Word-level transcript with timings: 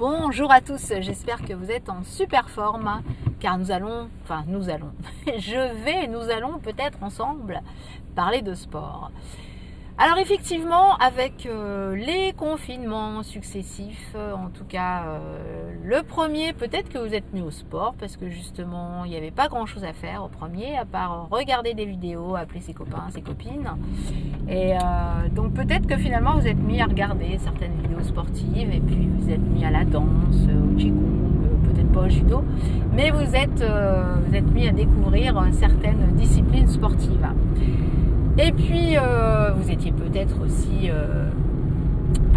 Bonjour 0.00 0.50
à 0.50 0.62
tous, 0.62 0.94
j'espère 1.00 1.42
que 1.42 1.52
vous 1.52 1.70
êtes 1.70 1.90
en 1.90 2.02
super 2.04 2.48
forme 2.48 3.02
car 3.38 3.58
nous 3.58 3.70
allons, 3.70 4.08
enfin 4.22 4.44
nous 4.46 4.70
allons, 4.70 4.92
je 5.26 5.84
vais, 5.84 6.06
nous 6.06 6.30
allons 6.30 6.58
peut-être 6.58 7.02
ensemble 7.02 7.60
parler 8.14 8.40
de 8.40 8.54
sport. 8.54 9.10
Alors 10.02 10.16
effectivement, 10.16 10.96
avec 10.96 11.44
euh, 11.44 11.94
les 11.94 12.32
confinements 12.32 13.22
successifs, 13.22 14.14
euh, 14.16 14.32
en 14.32 14.48
tout 14.48 14.64
cas 14.64 15.02
euh, 15.04 15.72
le 15.84 16.02
premier, 16.02 16.54
peut-être 16.54 16.88
que 16.88 16.96
vous 16.96 17.14
êtes 17.14 17.34
mis 17.34 17.42
au 17.42 17.50
sport 17.50 17.94
parce 18.00 18.16
que 18.16 18.30
justement 18.30 19.04
il 19.04 19.10
n'y 19.10 19.18
avait 19.18 19.30
pas 19.30 19.48
grand-chose 19.48 19.84
à 19.84 19.92
faire 19.92 20.24
au 20.24 20.28
premier, 20.28 20.74
à 20.78 20.86
part 20.86 21.28
regarder 21.30 21.74
des 21.74 21.84
vidéos, 21.84 22.34
appeler 22.34 22.62
ses 22.62 22.72
copains, 22.72 23.10
ses 23.10 23.20
copines. 23.20 23.68
Et 24.48 24.72
donc 25.32 25.52
peut-être 25.52 25.86
que 25.86 25.98
finalement 25.98 26.34
vous 26.38 26.46
êtes 26.46 26.58
mis 26.58 26.80
à 26.80 26.86
regarder 26.86 27.36
certaines 27.36 27.74
vidéos 27.82 28.02
sportives 28.02 28.72
et 28.72 28.80
puis 28.80 29.06
vous 29.18 29.30
êtes 29.30 29.38
mis 29.38 29.66
à 29.66 29.70
la 29.70 29.84
danse, 29.84 30.46
au 30.48 30.76
qigong, 30.76 31.60
peut-être 31.62 31.92
pas 31.92 32.06
au 32.06 32.08
judo, 32.08 32.42
mais 32.94 33.10
vous 33.10 33.36
êtes, 33.36 33.62
vous 33.62 34.34
êtes 34.34 34.50
mis 34.50 34.66
à 34.66 34.72
découvrir 34.72 35.44
certaines 35.52 36.14
disciplines 36.14 36.68
sportives. 36.68 37.28
Et 38.42 38.52
puis, 38.52 38.96
euh, 38.96 39.50
vous 39.54 39.70
étiez 39.70 39.92
peut-être 39.92 40.34
aussi 40.42 40.88
euh, 40.88 41.28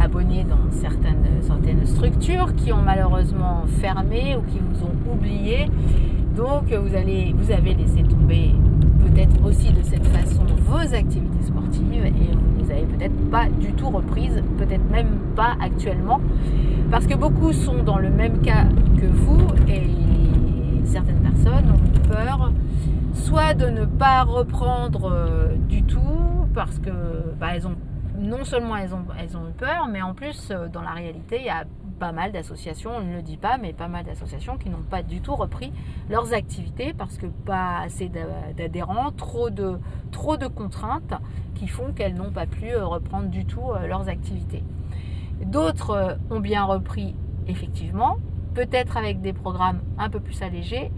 abonné 0.02 0.44
dans 0.44 0.70
certaines, 0.72 1.24
structures 1.86 2.54
qui 2.56 2.74
ont 2.74 2.82
malheureusement 2.82 3.64
fermé 3.80 4.36
ou 4.36 4.42
qui 4.52 4.60
vous 4.60 4.86
ont 4.86 5.14
oublié. 5.14 5.70
Donc, 6.36 6.64
vous, 6.74 6.90
vous 6.90 7.52
avez 7.52 7.74
laissé 7.74 8.04
tomber 8.04 8.52
peut-être 9.00 9.46
aussi 9.46 9.72
de 9.72 9.82
cette 9.82 10.06
façon 10.08 10.44
vos 10.66 10.94
activités 10.94 11.44
sportives 11.44 12.06
et 12.06 12.12
vous 12.12 12.58
ne 12.58 12.64
les 12.64 12.72
avez 12.72 12.86
peut-être 12.86 13.30
pas 13.30 13.46
du 13.60 13.72
tout 13.74 13.90
reprises, 13.90 14.42
peut-être 14.58 14.90
même 14.92 15.20
pas 15.36 15.56
actuellement, 15.62 16.20
parce 16.92 17.06
que 17.06 17.16
beaucoup 17.16 17.54
sont 17.54 17.84
dans 17.84 17.98
le 17.98 18.10
même 18.10 18.42
cas 18.42 18.66
que 19.00 19.06
vous 19.06 19.40
et 19.70 19.84
certaines 20.86 21.22
personnes 21.22 21.72
ont 21.72 22.10
peur 22.10 22.52
soit 23.34 23.56
de 23.56 23.66
ne 23.66 23.86
pas 23.86 24.22
reprendre 24.22 25.12
euh, 25.12 25.56
du 25.68 25.82
tout 25.82 26.48
parce 26.54 26.78
que 26.78 26.92
bah, 27.40 27.56
elles 27.56 27.66
ont 27.66 27.74
non 28.20 28.46
seulement 28.46 28.78
elles 28.78 28.94
ont, 28.94 29.04
elles 29.20 29.36
ont 29.36 29.52
peur, 29.58 29.88
mais 29.88 30.04
en 30.04 30.14
plus 30.14 30.50
euh, 30.52 30.68
dans 30.68 30.84
la 30.84 30.92
réalité 30.92 31.38
il 31.40 31.46
y 31.46 31.50
a 31.50 31.64
pas 32.00 32.12
mal 32.12 32.32
d'associations, 32.32 32.92
on 32.96 33.02
ne 33.02 33.16
le 33.16 33.24
dit 33.24 33.38
pas, 33.38 33.58
mais 33.58 33.74
pas 33.74 33.88
mal 33.88 34.06
d'associations 34.06 34.60
qui 34.60 34.70
n'ont 34.70 34.84
pas 34.88 35.02
du 35.02 35.20
tout 35.20 35.36
repris 35.36 35.74
leurs 36.12 36.32
activités 36.32 36.94
parce 36.94 37.18
que 37.18 37.26
pas 37.26 37.80
assez 37.80 38.12
d'adhérents, 38.56 39.10
trop 39.10 39.50
de, 39.50 39.80
trop 40.12 40.38
de 40.38 40.46
contraintes 40.46 41.16
qui 41.56 41.68
font 41.68 41.92
qu'elles 41.92 42.14
n'ont 42.14 42.32
pas 42.32 42.46
pu 42.46 42.70
euh, 42.70 42.86
reprendre 42.86 43.30
du 43.30 43.46
tout 43.46 43.72
leurs 43.88 44.10
activités. 44.10 44.64
D'autres 45.44 46.20
ont 46.30 46.40
bien 46.40 46.66
repris 46.66 47.16
effectivement, 47.48 48.18
peut-être 48.54 48.96
avec 48.96 49.22
des 49.22 49.34
programmes 49.34 49.82
un 49.98 50.12
peu 50.12 50.20
plus 50.20 50.40
allégés, 50.44 50.92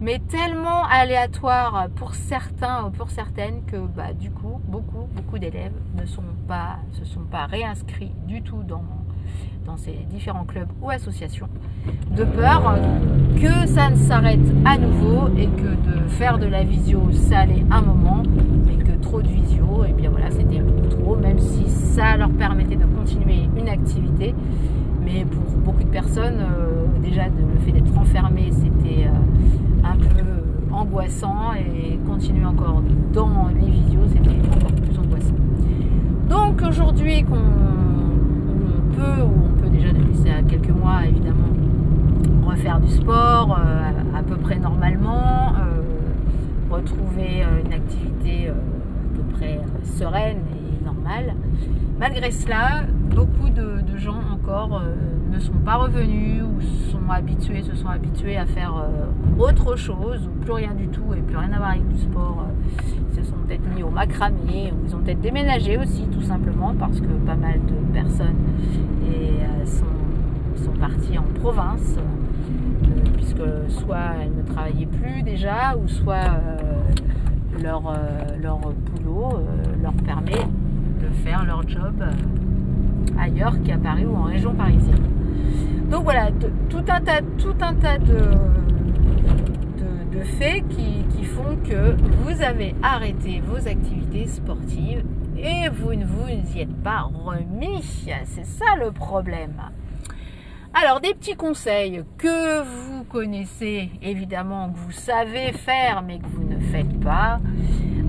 mais 0.00 0.20
tellement 0.28 0.84
aléatoire 0.84 1.88
pour 1.96 2.14
certains 2.14 2.86
ou 2.86 2.90
pour 2.90 3.10
certaines 3.10 3.64
que 3.64 3.76
bah, 3.76 4.12
du 4.12 4.30
coup, 4.30 4.60
beaucoup, 4.66 5.08
beaucoup 5.14 5.38
d'élèves 5.38 5.72
ne 6.00 6.06
sont 6.06 6.22
pas, 6.48 6.78
se 6.92 7.04
sont 7.04 7.24
pas 7.30 7.46
réinscrits 7.46 8.12
du 8.26 8.42
tout 8.42 8.62
dans, 8.62 8.84
dans 9.64 9.76
ces 9.76 9.98
différents 10.10 10.44
clubs 10.44 10.68
ou 10.82 10.90
associations, 10.90 11.48
de 12.10 12.24
peur 12.24 12.76
que 13.36 13.66
ça 13.66 13.90
ne 13.90 13.96
s'arrête 13.96 14.46
à 14.64 14.78
nouveau 14.78 15.28
et 15.36 15.46
que 15.46 16.02
de 16.02 16.08
faire 16.08 16.38
de 16.38 16.46
la 16.46 16.64
visio, 16.64 17.10
ça 17.12 17.40
allait 17.40 17.64
un 17.70 17.82
moment, 17.82 18.22
mais 18.66 18.76
que 18.76 18.92
trop 19.00 19.22
de 19.22 19.28
visio, 19.28 19.84
et 19.88 19.92
bien 19.92 20.10
voilà, 20.10 20.30
c'était 20.30 20.62
trop, 20.90 21.16
même 21.16 21.38
si 21.38 21.68
ça 21.70 22.16
leur 22.16 22.30
permettait 22.30 22.76
de 22.76 22.84
continuer 22.84 23.48
une 23.56 23.68
activité. 23.68 24.34
Mais 25.04 25.24
pour 25.24 25.42
beaucoup 25.58 25.84
de 25.84 25.90
personnes, 25.90 26.40
euh, 26.40 26.86
déjà 27.02 27.24
le 27.26 27.58
fait 27.64 27.72
d'être 27.72 27.96
enfermé, 27.96 28.50
c'était... 28.52 29.06
Euh, 29.06 29.63
un 29.84 29.96
peu 29.96 30.24
angoissant 30.72 31.52
et 31.54 31.98
continuer 32.06 32.44
encore 32.44 32.82
dans 33.12 33.48
les 33.48 33.70
vidéos, 33.70 34.02
c'était 34.08 34.30
encore 34.30 34.72
plus 34.72 34.98
angoissant. 34.98 35.34
Donc 36.28 36.62
aujourd'hui 36.68 37.22
qu'on 37.22 37.34
peut, 38.96 39.22
ou 39.22 39.32
on 39.50 39.60
peut 39.60 39.68
déjà 39.68 39.92
depuis 39.92 40.16
ça 40.16 40.42
quelques 40.48 40.70
mois 40.70 41.06
évidemment, 41.06 41.48
refaire 42.46 42.80
du 42.80 42.90
sport 42.90 43.58
euh, 43.58 44.18
à 44.18 44.22
peu 44.22 44.36
près 44.36 44.58
normalement, 44.58 45.52
euh, 45.54 46.74
retrouver 46.74 47.44
euh, 47.44 47.62
une 47.64 47.72
activité 47.72 48.48
à 48.48 49.16
peu 49.16 49.22
près 49.36 49.60
sereine 49.84 50.38
et 50.52 50.84
normale. 50.84 51.34
Malgré 51.98 52.30
cela, 52.30 52.82
beaucoup 53.14 53.48
de, 53.50 53.96
gens 53.96 54.20
encore 54.32 54.82
ne 55.32 55.38
sont 55.38 55.52
pas 55.64 55.76
revenus 55.76 56.42
ou 56.42 56.60
sont 56.90 57.10
habitués, 57.10 57.62
se 57.62 57.74
sont 57.74 57.88
habitués 57.88 58.36
à 58.36 58.44
faire 58.44 58.74
autre 59.38 59.76
chose, 59.76 60.26
ou 60.26 60.44
plus 60.44 60.52
rien 60.52 60.74
du 60.74 60.88
tout, 60.88 61.14
et 61.16 61.20
plus 61.20 61.36
rien 61.36 61.52
à 61.52 61.58
voir 61.58 61.70
avec 61.70 61.88
du 61.88 61.98
sport. 61.98 62.44
Ils 63.10 63.16
se 63.16 63.30
sont 63.30 63.36
peut-être 63.46 63.74
mis 63.74 63.82
au 63.82 63.90
macramé, 63.90 64.72
ou 64.72 64.86
ils 64.86 64.94
ont 64.94 64.98
peut-être 64.98 65.20
déménagé 65.20 65.78
aussi, 65.78 66.06
tout 66.08 66.22
simplement, 66.22 66.74
parce 66.78 67.00
que 67.00 67.06
pas 67.26 67.36
mal 67.36 67.60
de 67.66 67.92
personnes 67.92 68.36
euh, 69.04 69.64
sont, 69.64 70.64
sont 70.64 70.72
parties 70.72 71.18
en 71.18 71.40
province, 71.40 71.96
euh, 71.98 73.10
puisque 73.14 73.80
soit 73.80 74.16
elles 74.20 74.34
ne 74.34 74.42
travaillaient 74.42 74.86
plus 74.86 75.22
déjà, 75.22 75.76
ou 75.76 75.88
soit 75.88 76.14
euh, 76.14 77.62
leur, 77.62 77.82
leur 78.42 78.58
boulot 78.58 79.40
leur 79.82 79.92
permet 79.92 80.32
de 81.00 81.08
faire 81.22 81.44
leur 81.44 81.66
job 81.68 82.02
ailleurs 83.18 83.62
qu'à 83.62 83.78
Paris 83.78 84.04
ou 84.06 84.16
en 84.16 84.24
région 84.24 84.54
parisienne. 84.54 85.02
Donc 85.90 86.04
voilà, 86.04 86.30
tout 86.68 86.84
un 86.88 87.00
tas, 87.00 87.20
tout 87.38 87.54
un 87.60 87.74
tas 87.74 87.98
de, 87.98 88.20
de 90.16 90.24
faits 90.38 90.64
qui, 90.68 91.24
font 91.24 91.56
que 91.68 91.96
vous 92.22 92.42
avez 92.42 92.74
arrêté 92.82 93.42
vos 93.44 93.56
activités 93.56 94.26
sportives 94.26 95.02
et 95.36 95.68
vous 95.70 95.94
ne 95.94 96.04
vous 96.04 96.28
y 96.54 96.60
êtes 96.60 96.82
pas 96.82 97.02
remis. 97.02 97.82
C'est 98.24 98.44
ça 98.44 98.76
le 98.78 98.92
problème. 98.92 99.54
Alors 100.76 101.00
des 101.00 101.14
petits 101.14 101.36
conseils 101.36 102.02
que 102.18 102.62
vous 102.64 103.04
connaissez 103.04 103.90
évidemment, 104.02 104.70
que 104.70 104.78
vous 104.78 104.90
savez 104.90 105.52
faire 105.52 106.02
mais 106.04 106.18
que 106.18 106.26
vous 106.26 106.42
ne 106.42 106.58
faites 106.58 106.98
pas. 107.00 107.38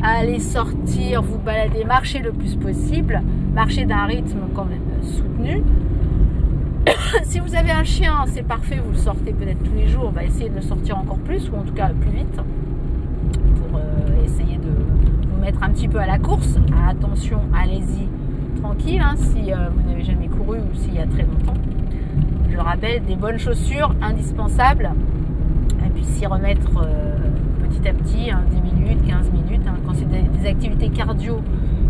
Allez 0.02 0.40
sortir, 0.40 1.22
vous 1.22 1.38
balader, 1.38 1.84
marcher 1.84 2.20
le 2.20 2.32
plus 2.32 2.56
possible, 2.56 3.22
marcher 3.54 3.86
d'un 3.86 4.06
rythme 4.06 4.40
quand 4.56 4.66
même 4.66 5.04
soutenu. 5.04 5.64
si 7.24 7.40
vous 7.40 7.54
avez 7.54 7.70
un 7.70 7.84
chien, 7.84 8.26
c'est 8.34 8.44
parfait, 8.44 8.80
vous 8.84 8.94
le 8.94 8.98
sortez 8.98 9.32
peut-être 9.32 9.64
tous 9.64 9.76
les 9.76 9.88
jours, 9.88 10.10
va 10.10 10.24
essayer 10.24 10.50
de 10.50 10.56
le 10.56 10.62
sortir 10.62 10.98
encore 10.98 11.20
plus, 11.20 11.48
ou 11.50 11.56
en 11.56 11.64
tout 11.64 11.74
cas 11.74 11.90
plus 11.90 12.12
vite, 12.12 12.36
pour 12.36 13.78
euh, 13.78 14.26
essayer 14.26 14.58
de 14.58 14.72
vous 15.30 15.40
mettre 15.40 15.62
un 15.62 15.70
petit 15.70 15.88
peu 15.88 16.00
à 16.00 16.08
la 16.08 16.18
course. 16.18 16.58
attention, 16.90 17.42
allez-y 17.56 18.08
tranquille, 18.60 19.02
hein, 19.02 19.16
si 19.18 19.52
euh, 19.52 19.70
vous 19.70 19.88
n'avez 19.88 20.04
jamais 20.04 20.28
couru 20.28 20.58
ou 20.60 20.76
s'il 20.76 20.96
y 20.96 21.00
a 21.00 21.06
très 21.06 21.24
longtemps. 21.24 21.54
Je 22.56 22.62
rappelle, 22.62 23.04
des 23.04 23.18
bonnes 23.18 23.38
chaussures 23.38 23.94
indispensables, 24.02 24.90
et 25.86 25.90
puis 25.90 26.06
s'y 26.06 26.26
remettre 26.26 26.72
euh, 26.78 27.18
petit 27.68 27.90
à 27.90 27.94
petit, 27.94 28.26
10 28.26 28.32
hein, 28.32 28.44
minutes, 28.64 29.06
15 29.06 29.30
minutes, 29.32 29.68
hein. 29.68 29.76
quand 29.86 29.94
c'est 29.94 30.08
des, 30.08 30.48
activités 30.48 30.88
cardio 30.90 31.42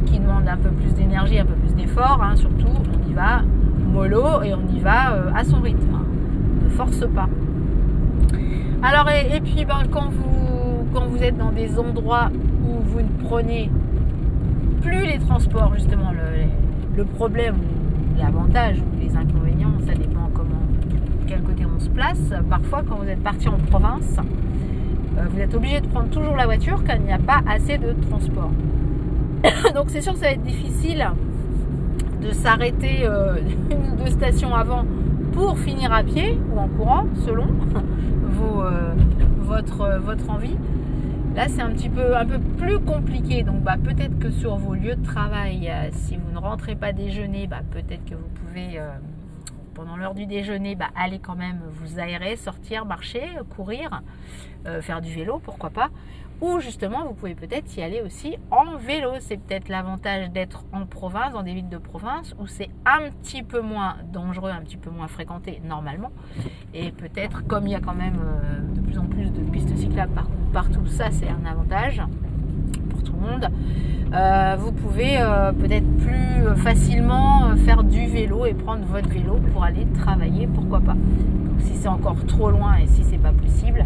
qui 0.08 0.18
demandent 0.18 0.48
un 0.48 0.58
peu 0.58 0.70
plus 0.70 0.92
d'énergie, 0.94 1.38
un 1.38 1.46
peu 1.46 1.54
plus 1.54 1.76
d'effort, 1.76 2.20
surtout, 2.36 2.68
on 2.68 3.10
y 3.10 3.14
va 3.14 3.44
mollo 3.94 4.42
et 4.42 4.56
on 4.56 4.76
y 4.76 4.80
va 4.80 5.14
euh, 5.14 5.32
à 5.36 5.44
son 5.44 5.62
rythme. 5.62 6.00
Ne 6.64 6.70
force 6.70 7.06
pas. 7.14 7.30
Alors, 8.82 9.08
et, 9.10 9.40
puis 9.42 9.66
ben, 9.66 9.84
quand, 9.92 10.10
vous, 10.10 10.88
quand 10.94 11.06
vous 11.06 11.22
êtes 11.22 11.38
dans 11.38 11.52
des 11.52 11.78
endroits 11.78 12.32
où 12.64 12.82
vous 12.82 13.02
ne 13.02 13.28
prenez 13.28 13.70
plus 14.82 15.06
les 15.06 15.20
transports, 15.20 15.76
justement, 15.76 16.12
le, 16.12 16.98
le 16.98 17.06
problème, 17.06 17.58
l'avantage 18.18 18.80
ou 18.80 19.00
les 19.00 19.16
inconvénients, 19.16 19.78
ça 19.86 19.94
dépend 19.94 20.30
quel 21.28 21.42
côté 21.42 21.66
on 21.66 21.80
se 21.80 21.90
place. 21.90 22.34
Parfois, 22.50 22.84
quand 22.88 22.96
vous 22.96 23.08
êtes 23.08 23.24
parti 23.24 23.48
en 23.48 23.58
province, 23.58 24.18
euh, 25.18 25.24
vous 25.30 25.40
êtes 25.40 25.54
obligé 25.54 25.80
de 25.82 25.88
prendre 25.88 26.10
toujours 26.10 26.36
la 26.36 26.46
voiture 26.46 26.84
car 26.84 26.98
il 26.98 27.04
n'y 27.04 27.14
a 27.14 27.20
pas 27.20 27.42
assez 27.48 27.78
de 27.78 27.94
transport. 28.10 28.52
Donc 29.76 29.86
c'est 29.88 30.02
sûr 30.02 30.14
que 30.14 30.20
ça 30.20 30.26
va 30.26 30.32
être 30.32 30.44
difficile 30.44 31.08
de 32.22 32.32
s'arrêter 32.32 33.00
euh, 33.04 33.38
une 33.72 33.94
ou 33.94 34.04
deux 34.04 34.12
stations 34.12 34.54
avant 34.54 34.86
pour 35.34 35.58
finir 35.60 35.92
à 35.94 36.04
pied 36.04 36.38
ou 36.54 36.60
en 36.60 36.68
courant, 36.68 37.06
selon 37.26 37.46
vos, 38.24 38.62
euh, 38.64 38.94
votre, 39.40 40.00
votre 40.00 40.30
envie. 40.30 40.58
Là, 41.36 41.50
c'est 41.50 41.62
un 41.62 41.72
petit 41.72 41.90
peu 41.90 42.16
un 42.16 42.26
peu 42.26 42.40
plus 42.40 42.80
compliqué. 42.80 43.44
Donc, 43.44 43.62
bah, 43.62 43.76
peut-être 43.82 44.18
que 44.20 44.32
sur 44.32 44.56
vos 44.56 44.74
lieux 44.74 44.96
de 44.96 45.04
travail, 45.04 45.70
si 45.92 46.16
vous 46.16 46.32
ne 46.34 46.40
rentrez 46.40 46.76
pas 46.76 46.94
déjeuner, 46.94 47.46
bah, 47.46 47.60
peut-être 47.72 48.06
que 48.06 48.16
vous 48.16 48.30
pouvez, 48.36 48.80
pendant 49.76 49.98
l'heure 49.98 50.16
du 50.16 50.26
déjeuner, 50.26 50.76
bah, 50.76 50.90
aller 50.96 51.20
quand 51.20 51.36
même 51.36 51.62
vous 51.70 52.00
aérer, 52.00 52.36
sortir, 52.36 52.86
marcher, 52.86 53.24
courir, 53.56 54.02
faire 54.82 55.00
du 55.02 55.14
vélo, 55.14 55.40
pourquoi 55.44 55.70
pas. 55.70 55.90
ou 56.42 56.60
justement 56.60 57.06
vous 57.06 57.14
pouvez 57.14 57.36
peut-être 57.36 57.76
y 57.78 57.82
aller 57.82 58.02
aussi 58.02 58.38
en 58.52 58.76
vélo. 58.78 59.12
C'est 59.20 59.38
peut-être 59.38 59.70
l'avantage 59.70 60.30
d'être 60.32 60.66
en 60.74 60.86
province, 60.86 61.34
dans 61.34 61.44
des 61.44 61.54
villes 61.54 61.70
de 61.70 61.78
province, 61.78 62.36
où 62.40 62.48
c'est 62.48 62.70
un 62.86 63.10
petit 63.12 63.44
peu 63.44 63.62
moins 63.62 63.98
dangereux, 64.12 64.52
un 64.52 64.62
petit 64.62 64.78
peu 64.78 64.90
moins 64.90 65.08
fréquenté 65.08 65.62
normalement. 65.64 66.12
Et 66.74 66.92
peut-être 66.92 67.46
comme 67.48 67.68
il 67.68 67.72
y 67.72 67.76
a 67.76 67.80
quand 67.80 67.96
même 67.96 68.20
euh, 68.22 68.74
de 68.76 68.82
plus 68.82 68.98
en 68.98 69.06
plus 69.06 69.32
de 69.32 69.42
pistes 69.50 69.76
cyclables 69.78 70.14
partout, 70.54 70.86
ça 70.88 71.12
c'est 71.12 71.30
un 71.30 71.46
avantage 71.46 72.02
tout 73.06 73.14
le 73.14 73.32
monde. 73.32 73.50
Euh, 74.14 74.56
vous 74.60 74.72
pouvez 74.72 75.18
euh, 75.18 75.52
peut-être 75.52 75.88
plus 75.98 76.62
facilement 76.64 77.56
faire 77.66 77.84
du 77.84 78.06
vélo 78.08 78.46
et 78.46 78.54
prendre 78.54 78.86
votre 78.86 79.10
vélo 79.10 79.40
pour 79.52 79.64
aller 79.64 79.86
travailler, 80.00 80.48
pourquoi 80.48 80.80
pas. 80.80 80.96
si 81.60 81.76
c'est 81.76 81.88
encore 81.88 82.24
trop 82.26 82.52
loin 82.52 82.76
et 82.78 82.88
si 82.88 83.04
c'est 83.04 83.18
pas 83.18 83.32
possible, 83.32 83.86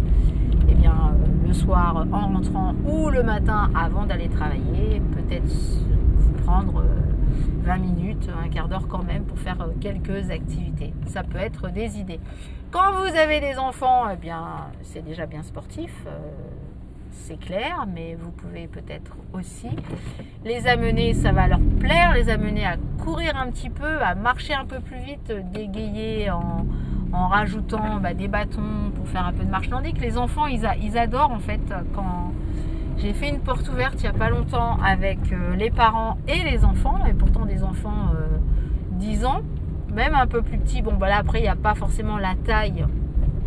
eh 0.68 0.74
bien 0.74 1.16
le 1.48 1.54
soir 1.54 2.06
en 2.12 2.28
rentrant 2.28 2.76
ou 2.86 3.10
le 3.10 3.24
matin 3.24 3.72
avant 3.76 4.06
d'aller 4.06 4.30
travailler, 4.30 5.02
peut-être 5.14 5.50
vous 6.18 6.34
prendre 6.44 6.84
20 7.64 7.78
minutes, 7.78 8.30
un 8.44 8.50
quart 8.50 8.68
d'heure 8.68 8.88
quand 8.88 9.04
même 9.04 9.24
pour 9.24 9.40
faire 9.40 9.58
quelques 9.80 10.30
activités. 10.30 10.94
Ça 11.08 11.24
peut 11.24 11.40
être 11.40 11.72
des 11.72 12.00
idées. 12.00 12.20
Quand 12.72 12.92
vous 12.92 13.16
avez 13.18 13.40
des 13.40 13.58
enfants, 13.58 14.04
eh 14.14 14.18
bien 14.18 14.44
c'est 14.82 15.04
déjà 15.04 15.26
bien 15.26 15.42
sportif 15.44 15.92
c'est 17.12 17.40
clair, 17.40 17.86
mais 17.94 18.16
vous 18.20 18.32
pouvez 18.32 18.68
peut-être 18.68 19.16
aussi 19.34 19.70
les 20.46 20.68
amener, 20.68 21.14
ça 21.14 21.32
va 21.32 21.48
leur 21.48 21.60
plaire, 21.80 22.14
les 22.14 22.30
amener 22.30 22.66
à 22.66 22.78
courir 23.04 23.38
un 23.38 23.52
petit 23.52 23.70
peu, 23.70 24.02
à 24.02 24.16
marcher 24.16 24.54
un 24.54 24.66
peu 24.66 24.80
plus 24.80 25.00
vite, 25.00 25.34
dégayer 25.54 26.30
en, 26.32 26.66
rajoutant 27.12 28.00
bah, 28.02 28.14
des 28.14 28.28
bâtons 28.28 28.92
pour 28.96 29.08
faire 29.08 29.26
un 29.26 29.34
peu 29.34 29.44
de 29.44 29.50
marche 29.50 29.70
nordique. 29.70 30.00
Les 30.00 30.18
enfants, 30.18 30.48
ils, 30.48 30.66
adorent 30.98 31.32
en 31.32 31.40
fait 31.40 31.62
quand 31.96 32.32
j'ai 32.98 33.14
fait 33.14 33.30
une 33.30 33.40
porte 33.40 33.68
ouverte 33.70 33.96
il 34.00 34.04
n'y 34.04 34.08
a 34.08 34.14
pas 34.14 34.30
longtemps 34.30 34.78
avec 34.84 35.20
euh, 35.32 35.56
les 35.56 35.72
parents 35.72 36.18
et 36.28 36.44
les 36.44 36.66
enfants, 36.66 37.00
et 37.08 37.14
pourtant 37.14 37.46
des 37.46 37.64
enfants 37.64 38.12
10 38.92 39.24
euh, 39.24 39.28
ans, 39.28 39.42
même 39.94 40.14
un 40.14 40.28
peu 40.28 40.42
plus 40.42 40.58
petits. 40.58 40.82
Bon, 40.82 40.96
bah 40.96 41.08
là 41.10 41.18
après, 41.18 41.40
il 41.40 41.44
n'y 41.44 41.48
a 41.48 41.56
pas 41.56 41.76
forcément 41.76 42.18
la 42.18 42.36
taille 42.36 42.86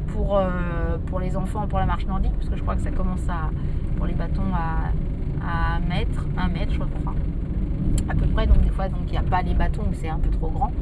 pour, 0.09 0.39
euh, 0.39 0.99
pour 1.07 1.21
les 1.21 1.37
enfants 1.37 1.67
pour 1.67 1.79
la 1.79 1.87
marche 1.87 2.07
nordique, 2.07 2.33
parce 2.37 2.49
que 2.49 2.57
je 2.57 2.63
crois 2.63 2.75
que 2.77 2.83
ça 2.83 2.91
commence 2.91 3.29
à, 3.29 3.51
pour 3.97 4.07
les 4.07 4.15
bâtons 4.15 4.43
à, 4.55 5.77
à 5.77 5.81
mètre, 5.81 6.27
un 6.37 6.49
mètre, 6.49 6.73
je 6.73 6.79
crois, 6.79 7.15
à 8.09 8.15
peu 8.15 8.27
près. 8.27 8.47
Donc 8.47 8.61
des 8.61 8.71
fois, 8.71 8.87
il 9.07 9.11
n'y 9.11 9.19
a 9.19 9.23
pas 9.23 9.43
les 9.43 9.55
bâtons 9.55 9.83
où 9.83 9.95
c'est 9.95 10.09
un 10.09 10.19
peu 10.19 10.31
trop 10.31 10.49
grand. 10.49 10.73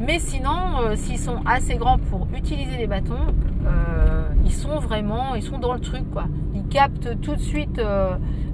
Mais 0.00 0.18
sinon, 0.18 0.80
euh, 0.80 0.94
s'ils 0.94 1.18
sont 1.18 1.40
assez 1.44 1.76
grands 1.76 1.98
pour 1.98 2.28
utiliser 2.36 2.76
les 2.76 2.86
bâtons, 2.86 3.34
euh, 3.66 4.28
ils 4.44 4.52
sont 4.52 4.78
vraiment, 4.78 5.34
ils 5.34 5.42
sont 5.42 5.58
dans 5.58 5.74
le 5.74 5.80
truc 5.80 6.08
quoi. 6.12 6.26
Ils 6.54 6.66
captent 6.68 7.20
tout 7.20 7.34
de 7.34 7.40
suite 7.40 7.80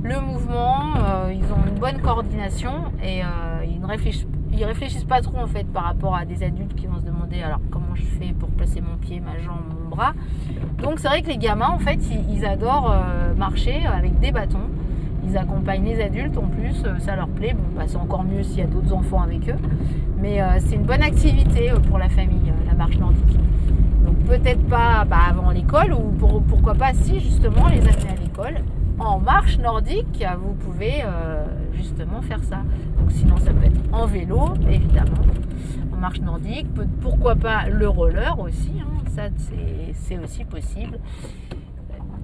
le 0.03 0.21
mouvement, 0.21 0.95
ils 1.31 1.45
ont 1.53 1.67
une 1.69 1.79
bonne 1.79 2.01
coordination 2.01 2.93
et 3.03 3.23
ils 3.69 3.81
ne 3.81 3.87
réfléchissent 3.87 4.27
ils 4.55 4.65
réfléchissent 4.65 5.05
pas 5.05 5.21
trop 5.21 5.39
en 5.39 5.47
fait 5.47 5.65
par 5.65 5.85
rapport 5.85 6.15
à 6.15 6.25
des 6.25 6.43
adultes 6.43 6.75
qui 6.75 6.87
vont 6.87 6.99
se 6.99 7.05
demander 7.05 7.43
alors 7.43 7.61
comment 7.71 7.95
je 7.95 8.05
fais 8.05 8.33
pour 8.39 8.49
placer 8.51 8.81
mon 8.81 8.97
pied, 8.97 9.21
ma 9.21 9.39
jambe, 9.39 9.63
mon 9.83 9.89
bras. 9.89 10.13
Donc 10.83 10.99
c'est 10.99 11.09
vrai 11.09 11.23
que 11.23 11.29
les 11.29 11.39
gamins 11.39 11.71
en 11.71 11.79
fait 11.79 11.99
ils, 12.29 12.45
adorent 12.45 12.93
euh, 12.93 13.35
marcher 13.35 13.85
avec 13.87 14.19
des 14.21 14.33
bâtons. 14.33 14.69
Ils 15.27 15.39
accompagnent 15.39 15.87
les 15.87 16.03
adultes 16.03 16.37
en 16.37 16.47
plus, 16.49 16.85
euh, 16.85 16.99
ça 16.99 17.17
leur 17.17 17.29
plaît. 17.29 17.55
Bon, 17.55 17.65
bah, 17.77 17.85
c'est 17.87 17.97
encore 17.97 18.25
mieux 18.25 18.43
s'il 18.43 18.59
y 18.59 18.63
a 18.63 18.67
d'autres 18.67 18.93
enfants 18.93 19.23
avec 19.23 19.49
eux. 19.49 19.57
Mais 20.21 20.41
euh, 20.41 20.59
c'est 20.59 20.77
une 20.77 20.85
bonne 20.85 21.03
activité 21.03 21.73
pour 21.89 21.99
la 21.99 22.09
famille, 22.09 22.53
la 22.67 22.75
marche 22.75 22.99
nordique. 22.99 23.39
Donc 24.05 24.17
peut-être 24.27 24.63
pas 24.69 25.05
bah, 25.05 25.19
avant 25.31 25.51
l'école 25.51 25.95
ou 25.95 26.15
pourquoi 26.49 26.75
pas 26.75 26.93
si 26.93 27.21
justement 27.21 27.69
les 27.69 27.81
amener 27.81 28.11
à 28.11 28.23
l'école 28.23 28.63
en 28.99 29.19
marche 29.19 29.59
nordique, 29.59 30.25
vous 30.41 30.55
pouvez 30.55 31.03
euh, 31.05 31.45
justement 31.73 32.23
faire 32.23 32.43
ça. 32.45 32.63
Donc 32.99 33.11
sinon 33.11 33.37
ça 33.39 33.53
peut 33.53 33.67
être 33.67 33.81
en 33.93 34.07
vélo, 34.07 34.55
évidemment, 34.71 35.23
en 35.93 35.97
marche 35.97 36.21
nordique, 36.21 36.67
pourquoi 37.01 37.35
pas 37.35 37.69
le 37.69 37.89
roller 37.89 38.39
aussi, 38.39 38.73
hein. 38.81 39.03
ça 39.15 39.23
c'est 39.93 40.19
aussi 40.19 40.45
possible. 40.45 40.99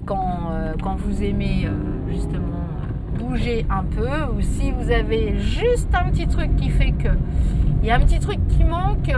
Quand, 0.05 0.49
euh, 0.51 0.73
vous 0.97 1.23
aimez 1.23 1.65
euh, 1.65 1.71
justement 2.09 2.65
bouger 3.19 3.65
un 3.69 3.83
peu, 3.83 4.33
ou 4.33 4.41
si 4.41 4.71
vous 4.71 4.89
avez 4.91 5.37
juste 5.39 5.93
un 5.93 6.09
petit 6.09 6.27
truc 6.27 6.55
qui 6.55 6.69
fait 6.69 6.91
que 6.91 7.09
il 7.81 7.87
y 7.87 7.91
a 7.91 7.95
un 7.95 7.99
petit 7.99 8.19
truc 8.19 8.39
qui 8.47 8.63
manque 8.63 9.11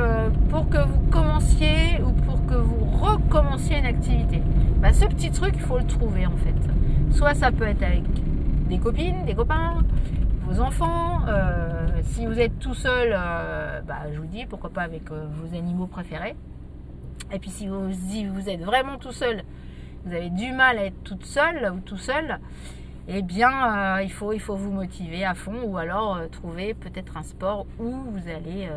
pour 0.50 0.69
que 0.69 0.77
vous 0.77 1.01
commenciez 1.11 2.01
ou 2.01 2.11
pour 2.11 2.45
que 2.45 2.55
vous 2.55 2.85
recommenciez 2.85 3.77
une 3.77 3.85
activité. 3.85 4.41
Bah, 4.81 4.94
ce 4.94 5.05
petit 5.05 5.31
truc, 5.31 5.53
il 5.55 5.61
faut 5.61 5.77
le 5.77 5.83
trouver 5.83 6.25
en 6.25 6.38
fait. 6.38 6.55
Soit 7.13 7.36
ça 7.36 7.51
peut 7.51 7.68
être 7.68 7.83
avec 7.83 8.04
des 8.68 8.80
copines, 8.80 9.24
des 9.25 9.36
copains, 9.36 9.83
vos 10.48 10.60
enfants. 10.60 11.21
Euh, 11.27 11.88
si 12.01 12.25
vous 12.25 12.39
êtes 12.39 12.57
tout 12.57 12.74
seul, 12.74 13.13
euh, 13.15 13.81
bah, 13.81 14.12
je 14.12 14.19
vous 14.19 14.25
dis 14.25 14.45
pourquoi 14.48 14.71
pas 14.71 14.81
avec 14.81 15.12
euh, 15.12 15.27
vos 15.36 15.56
animaux 15.56 15.86
préférés. 15.86 16.36
Et 17.31 17.38
puis 17.38 17.51
si 17.51 17.68
vous, 17.68 17.88
vous 17.88 18.50
êtes 18.50 18.62
vraiment 18.62 18.98
tout 18.98 19.12
seul, 19.12 19.44
vous 20.06 20.13
avez 20.13 20.31
du 20.31 20.51
mal 20.54 20.80
à 20.80 20.86
être 20.86 21.04
toute 21.04 21.24
seule 21.24 21.71
ou 21.71 21.80
tout 21.81 21.98
seul, 21.98 22.39
eh 23.07 23.21
bien 23.21 24.01
il, 24.01 24.12
faut, 24.12 24.33
il 24.33 24.39
faut 24.39 24.56
vous 24.56 24.71
motiver 24.71 25.24
à 25.24 25.36
fond 25.36 25.63
ou 25.65 25.77
alors 25.77 26.19
trouver 26.31 26.74
peut-être 26.74 27.18
un 27.18 27.24
sport 27.24 27.65
où 27.80 27.92
vous 27.92 28.27
allez 28.27 28.69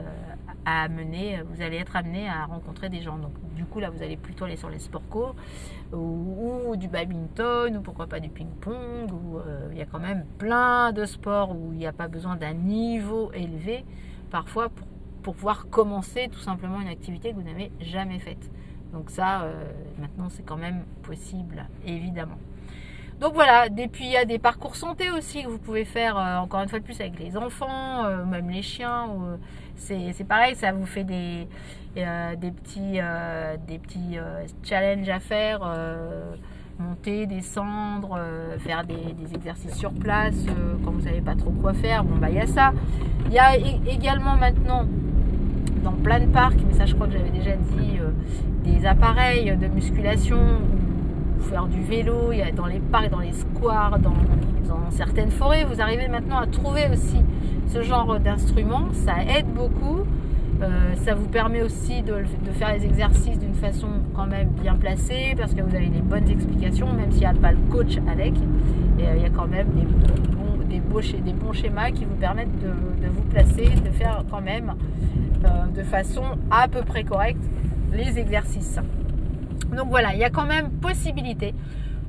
à 0.66 0.82
amener, 0.82 1.40
vous 1.48 1.62
allez 1.62 1.76
être 1.76 1.94
amené 1.94 2.28
à 2.28 2.44
rencontrer 2.44 2.88
des 2.90 3.00
gens. 3.00 3.16
Donc 3.16 3.32
du 3.54 3.64
coup 3.64 3.78
là 3.78 3.88
vous 3.88 4.02
allez 4.02 4.16
plutôt 4.16 4.44
aller 4.44 4.56
sur 4.56 4.68
les 4.68 4.80
sports 4.80 5.08
courts 5.08 5.36
ou, 5.92 6.74
du 6.76 6.88
badminton 6.88 7.76
ou 7.76 7.80
pourquoi 7.80 8.08
pas 8.08 8.18
du 8.18 8.28
ping-pong 8.28 9.10
ou 9.12 9.38
euh, 9.38 9.68
il 9.70 9.78
y 9.78 9.80
a 9.80 9.86
quand 9.86 10.00
même 10.00 10.26
plein 10.38 10.92
de 10.92 11.06
sports 11.06 11.52
où 11.56 11.72
il 11.72 11.78
n'y 11.78 11.86
a 11.86 11.92
pas 11.92 12.08
besoin 12.08 12.34
d'un 12.36 12.52
niveau 12.52 13.30
élevé 13.32 13.84
parfois 14.30 14.68
pour, 14.68 14.88
pour, 15.22 15.34
pouvoir 15.34 15.68
commencer 15.70 16.28
tout 16.30 16.40
simplement 16.40 16.80
une 16.80 16.88
activité 16.88 17.30
que 17.30 17.36
vous 17.36 17.42
n'avez 17.42 17.70
jamais 17.80 18.18
faite. 18.18 18.50
Donc 18.92 19.10
ça 19.10 19.42
euh, 19.42 19.70
maintenant 20.00 20.28
c'est 20.28 20.44
quand 20.44 20.56
même 20.56 20.84
possible 21.02 21.64
évidemment. 21.86 22.38
Donc 23.20 23.32
voilà, 23.32 23.66
et 23.66 23.90
il 24.00 24.10
y 24.10 24.16
a 24.16 24.26
des 24.26 24.38
parcours 24.38 24.76
santé 24.76 25.10
aussi 25.10 25.42
que 25.42 25.48
vous 25.48 25.58
pouvez 25.58 25.86
faire, 25.86 26.18
euh, 26.18 26.36
encore 26.36 26.60
une 26.60 26.68
fois 26.68 26.80
de 26.80 26.84
plus, 26.84 27.00
avec 27.00 27.18
les 27.18 27.34
enfants, 27.36 28.04
euh, 28.04 28.26
même 28.26 28.50
les 28.50 28.60
chiens. 28.60 29.08
Euh, 29.08 29.36
c'est 29.76 30.26
pareil, 30.28 30.54
ça 30.54 30.72
vous 30.72 30.84
fait 30.84 31.04
des, 31.04 31.48
petits, 31.94 32.98
challenges 34.62 35.08
à 35.08 35.20
faire, 35.20 35.60
monter, 36.78 37.26
descendre, 37.26 38.18
faire 38.58 38.84
des, 38.84 39.12
des, 39.12 39.34
exercices 39.34 39.76
sur 39.76 39.92
place 39.92 40.34
quand 40.82 40.92
vous 40.92 41.02
savez 41.02 41.20
pas 41.20 41.34
trop 41.34 41.50
quoi 41.50 41.74
faire. 41.74 42.04
Bon, 42.04 42.16
bah 42.16 42.30
il 42.30 42.36
y 42.36 42.40
a 42.40 42.46
ça. 42.46 42.72
Il 43.26 43.32
y 43.32 43.38
a 43.38 43.54
également 43.86 44.36
maintenant 44.36 44.86
dans 45.84 45.92
plein 45.92 46.20
de 46.20 46.26
parcs, 46.26 46.58
mais 46.66 46.72
ça 46.72 46.86
je 46.86 46.94
crois 46.94 47.06
que 47.06 47.12
j'avais 47.12 47.30
déjà 47.30 47.54
dit, 47.54 47.98
des 48.64 48.86
appareils 48.86 49.54
de 49.56 49.66
musculation 49.66 50.38
faire 51.40 51.66
du 51.66 51.82
vélo, 51.82 52.32
il 52.32 52.38
y 52.38 52.42
a 52.42 52.50
dans 52.50 52.66
les 52.66 52.80
parcs, 52.80 53.10
dans 53.10 53.20
les 53.20 53.32
squares, 53.32 53.98
dans, 53.98 54.14
certaines 54.90 55.30
forêts. 55.30 55.64
Vous 55.64 55.80
arrivez 55.80 56.08
maintenant 56.08 56.38
à 56.38 56.46
trouver 56.46 56.86
aussi 56.90 57.18
ce 57.66 57.82
genre 57.82 58.18
d'instruments. 58.18 58.88
Ça 58.92 59.14
aide 59.36 59.46
beaucoup. 59.46 60.04
Euh, 60.62 60.94
ça 61.04 61.14
vous 61.14 61.28
permet 61.28 61.62
aussi 61.62 62.02
de, 62.02 62.24
faire 62.52 62.72
les 62.72 62.84
exercices 62.84 63.38
d'une 63.38 63.54
façon 63.54 63.88
quand 64.14 64.26
même 64.26 64.48
bien 64.62 64.74
placée 64.74 65.34
parce 65.36 65.54
que 65.54 65.60
vous 65.60 65.74
avez 65.74 65.88
des 65.88 66.00
bonnes 66.00 66.28
explications, 66.30 66.90
même 66.92 67.10
s'il 67.10 67.20
n'y 67.20 67.26
a 67.26 67.34
pas 67.34 67.52
le 67.52 67.58
coach 67.70 67.98
avec. 68.10 68.34
Euh, 68.36 69.14
il 69.16 69.22
y 69.22 69.26
a 69.26 69.30
quand 69.30 69.46
même 69.46 69.68
des 69.74 69.84
bons, 69.84 70.64
des, 70.68 71.32
beaux, 71.32 71.52
schémas 71.52 71.90
qui 71.90 72.04
vous 72.04 72.14
permettent 72.14 72.58
de, 72.58 73.08
vous 73.08 73.22
placer, 73.22 73.68
de 73.84 73.90
faire 73.90 74.24
quand 74.30 74.40
même 74.40 74.74
euh, 75.44 75.48
de 75.76 75.82
façon 75.82 76.22
à 76.50 76.68
peu 76.68 76.82
près 76.82 77.04
correcte 77.04 77.44
les 77.92 78.18
exercices. 78.18 78.78
Donc 79.74 79.88
voilà, 79.88 80.14
il 80.14 80.20
y 80.20 80.24
a 80.24 80.30
quand 80.30 80.46
même 80.46 80.70
possibilité 80.70 81.54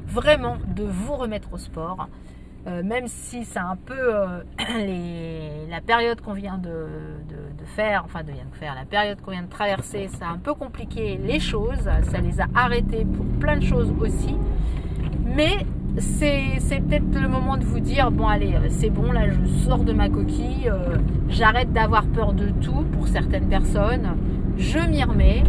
vraiment 0.07 0.57
de 0.75 0.83
vous 0.83 1.15
remettre 1.15 1.53
au 1.53 1.57
sport. 1.57 2.07
Euh, 2.67 2.83
même 2.83 3.07
si 3.07 3.45
c'est 3.45 3.59
un 3.59 3.77
peu 3.77 3.93
euh, 3.97 4.41
la 5.69 5.79
période 5.79 6.19
qu'on 6.19 6.33
vient 6.33 6.57
de, 6.57 6.87
faire, 7.75 8.03
enfin 8.03 8.23
de, 8.23 8.31
de 8.31 8.55
faire, 8.59 8.75
la 8.75 8.83
période 8.83 9.21
qu'on 9.21 9.31
vient 9.31 9.43
de 9.43 9.49
traverser, 9.49 10.09
ça 10.09 10.27
a 10.27 10.31
un 10.31 10.37
peu 10.37 10.53
compliqué 10.53 11.17
les 11.17 11.39
choses, 11.39 11.79
ça 11.83 12.19
les 12.19 12.41
a 12.41 12.47
arrêtés 12.55 13.05
pour 13.05 13.25
plein 13.39 13.57
de 13.57 13.63
choses 13.63 13.93
aussi. 14.01 14.35
Mais 15.23 15.65
c'est 15.97 16.81
peut-être 16.87 17.05
le 17.13 17.29
moment 17.29 17.55
de 17.55 17.63
vous 17.63 17.79
dire, 17.79 18.11
bon 18.11 18.27
allez, 18.27 18.53
euh, 18.55 18.67
c'est 18.69 18.89
bon, 18.89 19.13
là 19.13 19.29
je 19.29 19.63
sors 19.65 19.83
de 19.85 19.93
ma 19.93 20.09
coquille, 20.09 20.69
j'arrête 21.29 21.71
d'avoir 21.71 22.05
peur 22.07 22.33
de 22.33 22.49
tout 22.49 22.83
pour 22.91 23.07
certaines 23.07 23.47
personnes, 23.47 24.09
je 24.57 24.79
m'y 24.79 25.03
remets, 25.03 25.43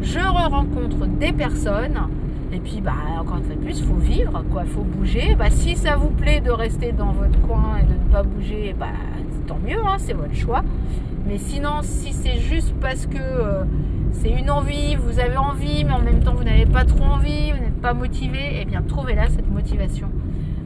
je 0.00 0.18
re-rencontre 0.18 1.06
des 1.06 1.32
personnes. 1.32 1.98
Et 2.52 2.60
puis, 2.60 2.80
bah, 2.80 2.92
encore 3.20 3.38
une 3.38 3.44
fois 3.44 3.56
plus, 3.56 3.80
il 3.80 3.84
faut 3.84 3.94
vivre, 3.94 4.42
quoi. 4.50 4.64
Faut 4.64 4.82
bouger. 4.82 5.34
Bah, 5.34 5.50
si 5.50 5.76
ça 5.76 5.96
vous 5.96 6.08
plaît 6.08 6.40
de 6.40 6.50
rester 6.50 6.92
dans 6.92 7.12
votre 7.12 7.38
coin 7.42 7.76
et 7.78 7.84
de 7.84 7.92
ne 7.92 8.12
pas 8.12 8.22
bouger, 8.22 8.74
bah, 8.78 8.86
tant 9.46 9.58
mieux, 9.64 9.78
hein, 9.84 9.96
c'est 9.98 10.14
votre 10.14 10.34
choix. 10.34 10.62
Mais 11.26 11.38
sinon, 11.38 11.80
si 11.82 12.12
c'est 12.12 12.38
juste 12.38 12.74
parce 12.80 13.06
que 13.06 13.18
euh, 13.18 13.64
c'est 14.12 14.30
une 14.30 14.50
envie, 14.50 14.96
vous 14.96 15.20
avez 15.20 15.36
envie, 15.36 15.84
mais 15.84 15.92
en 15.92 16.00
même 16.00 16.20
temps 16.20 16.32
vous 16.32 16.44
n'avez 16.44 16.64
pas 16.64 16.84
trop 16.84 17.04
envie, 17.04 17.52
vous 17.52 17.58
n'êtes 17.58 17.80
pas 17.82 17.92
motivé, 17.92 18.60
eh 18.60 18.64
bien 18.64 18.80
trouvez 18.82 19.14
là 19.14 19.28
cette 19.28 19.50
motivation 19.50 20.08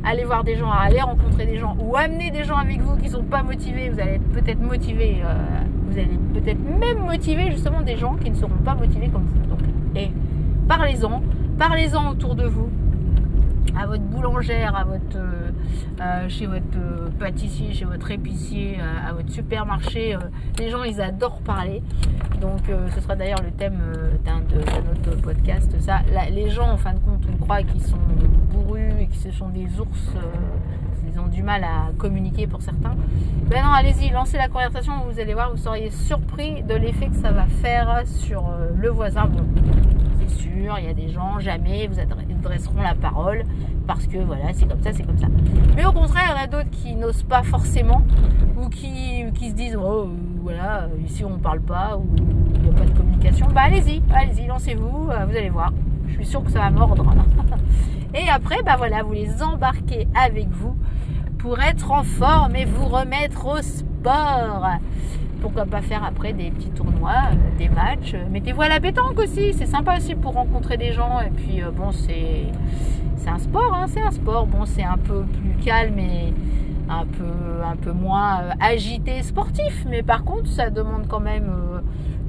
aller 0.05 0.25
voir 0.25 0.45
des 0.45 0.57
gens, 0.57 0.71
aller 0.71 1.01
rencontrer 1.01 1.47
des 1.47 1.59
gens 1.59 1.77
ou 1.81 1.97
amener 1.97 2.31
des 2.31 2.45
gens 2.45 2.57
avec 2.57 2.81
vous 2.81 2.97
qui 2.97 3.09
sont 3.09 3.23
pas 3.23 3.43
motivés. 3.43 3.89
Vous 3.89 4.01
allez 4.01 4.19
peut-être 4.19 4.61
motiver, 4.61 5.19
euh, 5.25 5.35
vous 5.93 5.99
allez 5.99 6.19
peut-être 6.33 6.61
même 6.61 7.05
motiver 7.05 7.51
justement 7.51 7.83
des 7.83 7.97
gens 7.97 8.15
qui 8.17 8.31
ne 8.31 8.37
seront 8.37 8.57
pas 8.65 8.75
motivés 8.75 9.09
comme 9.09 9.27
vous. 9.27 9.47
Donc, 9.49 9.61
et 9.95 10.11
parlez-en, 10.67 11.23
parlez-en 11.59 12.11
autour 12.11 12.35
de 12.35 12.47
vous 12.47 12.69
à 13.79 13.87
votre 13.87 14.03
boulangère, 14.03 14.77
à 14.77 14.85
votre, 14.85 15.17
euh, 15.17 15.51
euh, 16.01 16.29
chez 16.29 16.47
votre 16.47 16.77
euh, 16.77 17.09
pâtissier, 17.19 17.73
chez 17.73 17.85
votre 17.85 18.11
épicier, 18.11 18.79
à 18.81 19.13
votre 19.13 19.31
supermarché. 19.31 20.17
les 20.59 20.71
gens, 20.71 20.83
ils 20.83 21.01
adorent 21.01 21.41
parler. 21.41 21.83
Donc, 22.41 22.61
ce 22.95 23.01
sera 23.01 23.15
d'ailleurs 23.15 23.43
le 23.43 23.53
thème 23.53 23.79
d'un 24.25 24.41
de, 24.41 24.59
notre 24.59 25.21
podcast. 25.21 25.71
Ça, 25.81 26.01
les 26.31 26.51
gens, 26.51 26.71
en 26.71 26.77
fin 26.77 26.95
de 26.95 26.99
compte, 26.99 27.25
on 27.33 27.37
croit 27.37 27.63
qu'ils 27.63 27.83
sont 27.83 27.97
bourrus 28.51 28.93
et 29.01 29.09
ce 29.13 29.31
sont 29.31 29.49
des 29.49 29.69
ours. 29.79 30.15
Ils 31.13 31.21
ont 31.21 31.27
du 31.27 31.43
mal 31.43 31.65
à 31.65 31.91
communiquer 31.99 32.47
pour 32.47 32.63
certains. 32.63 32.95
Ben 33.49 33.63
non, 33.63 33.73
allez-y, 33.73 34.11
lancez 34.11 34.37
la 34.37 34.49
conversation. 34.49 34.93
Vous 35.11 35.21
allez 35.21 35.35
voir, 35.35 35.51
vous 35.51 35.59
seriez 35.59 35.91
surpris 35.91 36.63
de 36.63 36.75
l'effet 36.75 37.09
que 37.09 37.17
ça 37.17 37.33
va 37.33 37.47
faire 37.47 38.03
sur 38.07 38.45
le 38.75 38.89
voisin. 38.89 39.27
Bon, 39.27 39.45
c'est 40.21 40.43
sûr, 40.43 40.77
il 40.79 40.85
y 40.85 40.89
a 40.89 40.95
des 40.95 41.09
gens, 41.09 41.39
jamais 41.39 41.87
vous 41.87 41.99
adresseront 41.99 42.81
la 42.81 42.95
parole 42.95 43.45
parce 43.87 44.07
que 44.07 44.19
voilà, 44.19 44.53
c'est 44.53 44.67
comme 44.67 44.83
ça, 44.83 44.93
c'est 44.93 45.03
comme 45.03 45.19
ça. 45.19 45.27
Mais 45.77 45.85
au 45.85 45.93
contraire, 45.93 46.25
il 46.29 46.31
y 46.31 46.41
en 46.41 46.45
a 46.45 46.47
d'autres 46.47 46.71
qui 46.71 46.95
n'osent 46.95 47.25
pas 47.25 47.43
forcément 47.43 48.03
ou 48.57 48.69
qui, 48.69 49.25
qui 49.35 49.51
se 49.51 49.55
disent 49.55 49.77
oh 49.77 50.09
voilà, 50.43 50.89
ici 51.05 51.25
on 51.25 51.31
ne 51.31 51.37
parle 51.37 51.61
pas 51.61 51.97
ou 51.97 52.07
il 52.17 52.63
n'y 52.63 52.69
a 52.71 52.73
pas 52.73 52.85
de 52.85 52.97
communication. 52.97 53.47
Bah 53.55 53.63
allez-y, 53.65 54.03
allez-y, 54.15 54.47
lancez-vous, 54.47 55.11
euh, 55.11 55.27
vous 55.27 55.37
allez 55.37 55.51
voir. 55.51 55.73
Je 56.09 56.15
suis 56.15 56.27
sûre 56.27 56.45
que 56.45 56.51
ça 56.51 56.61
va 56.61 56.71
mordre. 56.71 57.05
Et 58.15 58.29
après, 58.29 58.63
bah 58.63 58.75
voilà, 58.77 59.03
vous 59.03 59.13
les 59.13 59.43
embarquez 59.43 60.07
avec 60.15 60.49
vous 60.49 60.77
pour 61.39 61.61
être 61.61 61.91
en 61.91 62.03
forme 62.03 62.57
et 62.57 62.65
vous 62.65 62.87
remettre 62.87 63.47
au 63.47 63.63
sport 63.63 64.79
pourquoi 65.43 65.67
pas 65.67 65.83
faire 65.83 66.05
après 66.05 66.33
des 66.33 66.51
petits 66.53 66.71
tournois, 66.71 67.31
euh, 67.33 67.59
des 67.59 67.69
matchs. 67.69 68.15
Mettez-vous 68.31 68.63
à 68.63 68.69
la 68.69 68.79
pétanque 68.79 69.19
aussi, 69.19 69.53
c'est 69.53 69.67
sympa 69.67 69.97
aussi 69.97 70.15
pour 70.15 70.35
rencontrer 70.35 70.77
des 70.77 70.93
gens. 70.93 71.21
Et 71.21 71.31
puis 71.31 71.61
euh, 71.61 71.71
bon, 71.73 71.91
c'est 71.91 72.45
c'est 73.17 73.29
un 73.29 73.39
sport, 73.39 73.75
hein, 73.75 73.87
c'est 73.89 74.01
un 74.01 74.13
sport. 74.13 74.47
Bon, 74.47 74.65
c'est 74.65 74.85
un 74.85 74.97
peu 74.97 75.23
plus 75.23 75.65
calme 75.65 75.99
et 75.99 76.33
un 76.89 77.05
peu 77.05 77.65
un 77.65 77.77
peu 77.77 77.93
moins 77.93 78.41
euh, 78.41 78.51
agité, 78.61 79.21
sportif. 79.23 79.85
Mais 79.91 80.03
par 80.05 80.23
contre, 80.23 80.47
ça 80.47 80.71
demande 80.71 81.09
quand 81.09 81.21
même 81.21 81.51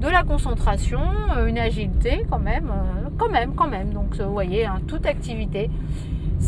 de 0.02 0.08
la 0.08 0.24
concentration, 0.24 1.00
une 1.48 1.60
agilité 1.60 2.25
quand 2.30 2.40
même, 2.40 2.72
quand 3.17 3.29
même, 3.29 3.53
quand 3.55 3.67
même. 3.67 3.91
Donc 3.91 4.15
vous 4.15 4.32
voyez, 4.32 4.65
hein, 4.65 4.79
toute 4.88 5.05
activité, 5.05 5.70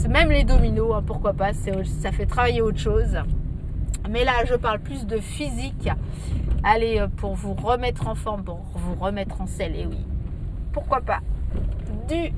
même 0.09 0.29
les 0.29 0.43
dominos, 0.43 0.93
hein, 0.95 1.03
pourquoi 1.05 1.33
pas, 1.33 1.51
ça 1.53 2.11
fait 2.11 2.25
travailler 2.25 2.61
autre 2.61 2.79
chose. 2.79 3.17
Mais 4.09 4.23
là, 4.23 4.33
je 4.45 4.55
parle 4.55 4.79
plus 4.79 5.05
de 5.07 5.17
physique. 5.17 5.89
Allez, 6.63 6.99
euh, 6.99 7.07
pour 7.07 7.35
vous 7.35 7.53
remettre 7.53 8.07
en 8.07 8.15
forme, 8.15 8.43
pour 8.43 8.59
vous 8.75 8.95
remettre 9.03 9.41
en 9.41 9.47
selle, 9.47 9.75
et 9.75 9.85
oui, 9.85 10.05
pourquoi 10.71 11.01
pas. 11.01 11.19
Du 12.07 12.31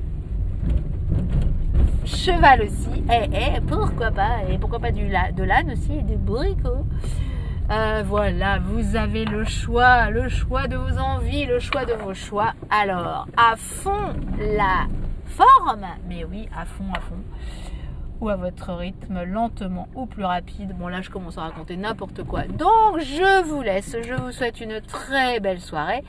cheval 2.04 2.62
aussi, 2.62 3.02
et, 3.10 3.56
et 3.56 3.60
pourquoi 3.60 4.10
pas, 4.10 4.38
et 4.48 4.56
pourquoi 4.58 4.78
pas 4.78 4.92
du, 4.92 5.08
de 5.08 5.42
l'âne 5.42 5.72
aussi, 5.72 5.94
et 5.94 6.02
du 6.02 6.16
bricot. 6.16 6.86
Euh, 7.70 8.02
voilà, 8.06 8.58
vous 8.58 8.96
avez 8.96 9.26
le 9.26 9.44
choix, 9.44 10.08
le 10.08 10.28
choix 10.28 10.68
de 10.68 10.76
vos 10.76 10.98
envies, 10.98 11.44
le 11.44 11.58
choix 11.58 11.84
de 11.84 11.92
vos 11.92 12.14
choix. 12.14 12.54
Alors, 12.70 13.26
à 13.36 13.56
fond 13.56 14.14
la 14.38 14.86
forme, 15.26 15.86
mais 16.08 16.24
oui, 16.24 16.48
à 16.56 16.64
fond, 16.64 16.90
à 16.94 17.00
fond 17.00 17.22
ou 18.20 18.28
à 18.30 18.36
votre 18.36 18.72
rythme, 18.72 19.22
lentement 19.22 19.88
ou 19.94 20.06
plus 20.06 20.24
rapide. 20.24 20.74
Bon 20.76 20.88
là 20.88 21.02
je 21.02 21.10
commence 21.10 21.38
à 21.38 21.42
raconter 21.42 21.76
n'importe 21.76 22.24
quoi. 22.24 22.42
Donc 22.44 22.98
je 22.98 23.44
vous 23.44 23.62
laisse, 23.62 23.96
je 24.02 24.14
vous 24.14 24.32
souhaite 24.32 24.60
une 24.60 24.80
très 24.80 25.38
belle 25.40 25.60
soirée 25.60 26.02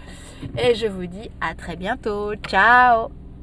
et 0.58 0.74
je 0.76 0.88
vous 0.88 1.06
dis 1.06 1.30
à 1.42 1.54
très 1.54 1.76
bientôt. 1.76 2.34
Ciao 2.48 3.10